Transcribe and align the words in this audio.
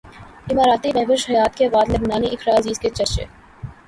اماراتی 0.51 0.89
مہوش 0.95 1.21
حیات 1.29 1.53
کے 1.57 1.67
بعد 1.69 1.89
لبنانی 1.89 2.27
اقرا 2.31 2.57
عزیز 2.59 2.79
کے 2.79 2.89
چرچے 2.89 3.25